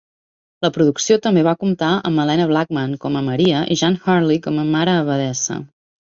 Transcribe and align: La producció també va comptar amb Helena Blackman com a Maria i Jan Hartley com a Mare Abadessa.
La 0.65 0.69
producció 0.75 1.17
també 1.25 1.41
va 1.47 1.51
comptar 1.63 1.89
amb 2.09 2.23
Helena 2.23 2.47
Blackman 2.51 2.95
com 3.03 3.19
a 3.19 3.21
Maria 3.27 3.59
i 3.75 3.77
Jan 3.83 3.99
Hartley 4.13 4.39
com 4.47 4.57
a 4.63 4.65
Mare 4.71 4.97
Abadessa. 5.03 5.59